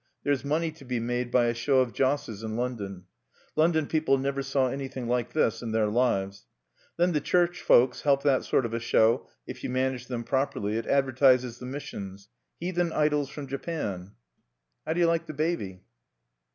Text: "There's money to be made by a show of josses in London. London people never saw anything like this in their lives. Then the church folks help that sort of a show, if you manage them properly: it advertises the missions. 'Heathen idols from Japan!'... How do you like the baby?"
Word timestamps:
"There's 0.23 0.43
money 0.43 0.71
to 0.71 0.83
be 0.83 0.99
made 0.99 1.29
by 1.29 1.45
a 1.45 1.53
show 1.53 1.79
of 1.79 1.93
josses 1.93 2.41
in 2.43 2.55
London. 2.55 3.03
London 3.55 3.85
people 3.85 4.17
never 4.17 4.41
saw 4.41 4.67
anything 4.67 5.07
like 5.07 5.33
this 5.33 5.61
in 5.61 5.73
their 5.73 5.85
lives. 5.85 6.47
Then 6.97 7.11
the 7.11 7.21
church 7.21 7.61
folks 7.61 8.01
help 8.01 8.23
that 8.23 8.43
sort 8.43 8.65
of 8.65 8.73
a 8.73 8.79
show, 8.79 9.29
if 9.45 9.63
you 9.63 9.69
manage 9.69 10.07
them 10.07 10.23
properly: 10.23 10.75
it 10.75 10.87
advertises 10.87 11.59
the 11.59 11.67
missions. 11.67 12.29
'Heathen 12.59 12.91
idols 12.91 13.29
from 13.29 13.45
Japan!'... 13.45 14.13
How 14.87 14.93
do 14.93 14.99
you 15.01 15.05
like 15.05 15.27
the 15.27 15.35
baby?" 15.35 15.83